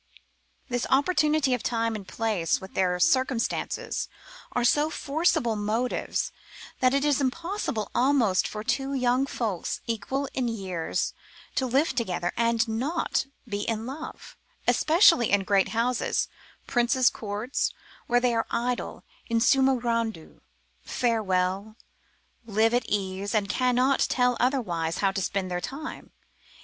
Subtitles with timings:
[0.67, 4.09] This opportunity of time and place, with their circumstances,
[4.51, 6.31] are so forcible motives,
[6.79, 11.13] that it is impossible almost for two young folks equal in years
[11.53, 14.35] to live together, and not be in love,
[14.67, 16.27] especially in great houses,
[16.65, 17.71] princes' courts,
[18.07, 20.41] where they are idle in summo gradu,
[20.81, 21.75] fare well,
[22.47, 26.11] live at ease, and cannot tell otherwise how to spend their time.